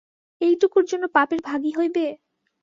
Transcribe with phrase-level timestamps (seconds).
[0.41, 2.05] এইটুকুর জন্য পাপের ভাগী হইবে?